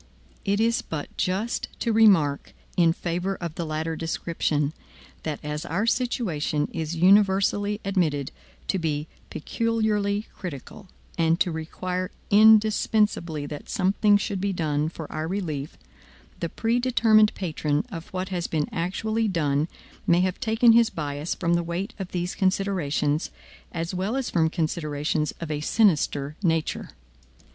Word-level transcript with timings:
It 0.43 0.59
is 0.59 0.81
but 0.81 1.15
just 1.15 1.67
to 1.81 1.93
remark 1.93 2.55
in 2.75 2.91
favor 2.91 3.35
of 3.35 3.53
the 3.53 3.67
latter 3.67 3.95
description, 3.95 4.73
that 5.21 5.39
as 5.43 5.63
our 5.63 5.85
situation 5.85 6.67
is 6.73 6.95
universally 6.95 7.79
admitted 7.85 8.31
to 8.69 8.79
be 8.79 9.07
peculiarly 9.29 10.25
critical, 10.33 10.89
and 11.19 11.39
to 11.41 11.51
require 11.51 12.09
indispensably 12.31 13.45
that 13.45 13.69
something 13.69 14.17
should 14.17 14.41
be 14.41 14.51
done 14.51 14.89
for 14.89 15.05
our 15.11 15.27
relief, 15.27 15.77
the 16.39 16.49
predetermined 16.49 17.35
patron 17.35 17.85
of 17.91 18.07
what 18.07 18.29
has 18.29 18.47
been 18.47 18.67
actually 18.71 19.27
done 19.27 19.67
may 20.07 20.21
have 20.21 20.39
taken 20.39 20.71
his 20.71 20.89
bias 20.89 21.35
from 21.35 21.53
the 21.53 21.61
weight 21.61 21.93
of 21.99 22.11
these 22.11 22.33
considerations, 22.33 23.29
as 23.71 23.93
well 23.93 24.15
as 24.15 24.31
from 24.31 24.49
considerations 24.49 25.31
of 25.39 25.51
a 25.51 25.61
sinister 25.61 26.35
nature. 26.41 26.89